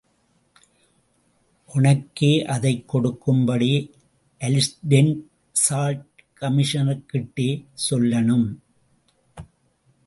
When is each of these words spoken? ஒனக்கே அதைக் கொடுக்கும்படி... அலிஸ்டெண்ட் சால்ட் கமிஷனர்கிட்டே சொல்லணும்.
ஒனக்கே 1.75 2.43
அதைக் 2.45 2.87
கொடுக்கும்படி... 2.87 3.93
அலிஸ்டெண்ட் 4.39 5.19
சால்ட் 5.51 6.23
கமிஷனர்கிட்டே 6.41 7.65
சொல்லணும். 7.89 8.55